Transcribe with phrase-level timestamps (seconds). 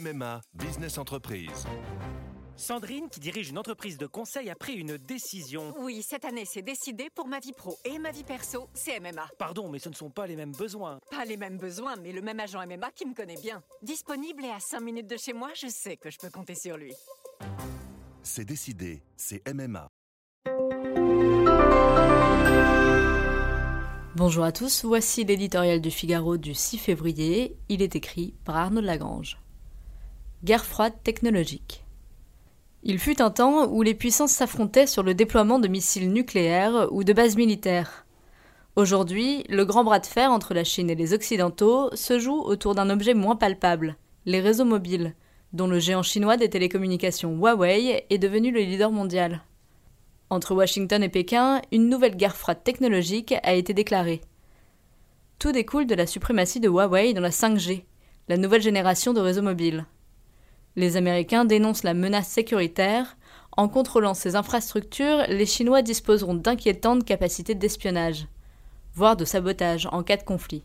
[0.00, 1.66] MMA Business Entreprise.
[2.56, 5.74] Sandrine, qui dirige une entreprise de conseil, a pris une décision.
[5.78, 9.28] Oui, cette année, c'est décidé pour ma vie pro et ma vie perso, c'est MMA.
[9.38, 11.00] Pardon, mais ce ne sont pas les mêmes besoins.
[11.10, 13.62] Pas les mêmes besoins, mais le même agent MMA qui me connaît bien.
[13.82, 16.78] Disponible et à 5 minutes de chez moi, je sais que je peux compter sur
[16.78, 16.94] lui.
[18.22, 19.88] C'est décidé, c'est MMA.
[24.16, 27.58] Bonjour à tous, voici l'éditorial du Figaro du 6 février.
[27.68, 29.38] Il est écrit par Arnaud Lagrange.
[30.42, 31.84] Guerre froide technologique.
[32.82, 37.04] Il fut un temps où les puissances s'affrontaient sur le déploiement de missiles nucléaires ou
[37.04, 38.06] de bases militaires.
[38.74, 42.74] Aujourd'hui, le grand bras de fer entre la Chine et les Occidentaux se joue autour
[42.74, 45.14] d'un objet moins palpable, les réseaux mobiles,
[45.52, 49.42] dont le géant chinois des télécommunications Huawei est devenu le leader mondial.
[50.30, 54.22] Entre Washington et Pékin, une nouvelle guerre froide technologique a été déclarée.
[55.38, 57.84] Tout découle de la suprématie de Huawei dans la 5G,
[58.28, 59.84] la nouvelle génération de réseaux mobiles.
[60.76, 63.16] Les Américains dénoncent la menace sécuritaire.
[63.56, 68.28] En contrôlant ces infrastructures, les Chinois disposeront d'inquiétantes capacités d'espionnage,
[68.94, 70.62] voire de sabotage en cas de conflit.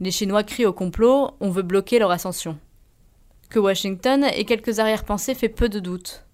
[0.00, 2.58] Les Chinois crient au complot, on veut bloquer leur ascension.
[3.50, 6.24] Que Washington ait quelques arrière-pensées fait peu de doute.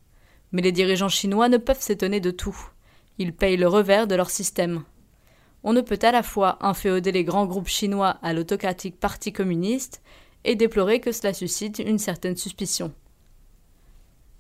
[0.53, 2.57] Mais les dirigeants chinois ne peuvent s'étonner de tout.
[3.19, 4.85] Ils payent le revers de leur système.
[5.65, 10.03] On ne peut à la fois inféoder les grands groupes chinois à l'autocratique Parti communiste
[10.47, 12.93] et déplorer que cela suscite une certaine suspicion.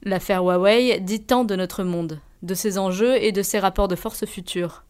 [0.02, 3.96] L'affaire Huawei dit tant de notre monde, de ses enjeux et de ses rapports de
[3.96, 4.84] force futurs.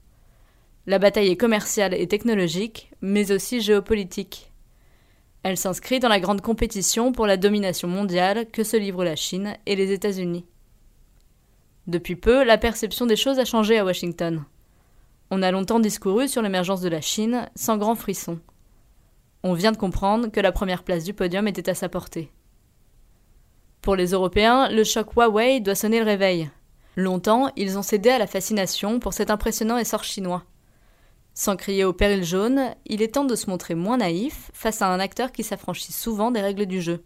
[0.86, 4.52] La bataille est commerciale et technologique, mais aussi géopolitique.
[5.42, 9.56] Elle s'inscrit dans la grande compétition pour la domination mondiale que se livrent la Chine
[9.66, 10.44] et les États-Unis.
[11.86, 14.44] Depuis peu, la perception des choses a changé à Washington.
[15.30, 18.40] On a longtemps discouru sur l'émergence de la Chine sans grand frisson.
[19.48, 22.32] On vient de comprendre que la première place du podium était à sa portée.
[23.80, 26.50] Pour les Européens, le choc Huawei doit sonner le réveil.
[26.96, 30.42] Longtemps, ils ont cédé à la fascination pour cet impressionnant essor chinois.
[31.32, 34.88] Sans crier au péril jaune, il est temps de se montrer moins naïf face à
[34.88, 37.04] un acteur qui s'affranchit souvent des règles du jeu.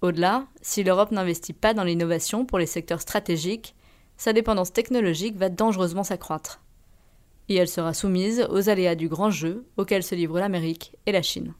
[0.00, 3.76] Au-delà, si l'Europe n'investit pas dans l'innovation pour les secteurs stratégiques,
[4.16, 6.63] sa dépendance technologique va dangereusement s'accroître
[7.48, 11.22] et elle sera soumise aux aléas du grand jeu auquel se livrent l'Amérique et la
[11.22, 11.54] Chine.